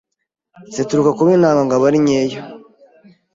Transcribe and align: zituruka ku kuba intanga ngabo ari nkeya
zituruka 0.73 1.09
ku 1.11 1.17
kuba 1.17 1.31
intanga 1.37 1.61
ngabo 1.67 1.83
ari 1.89 1.99
nkeya 2.03 2.39